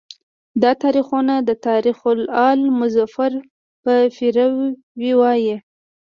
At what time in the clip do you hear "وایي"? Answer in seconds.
5.19-5.55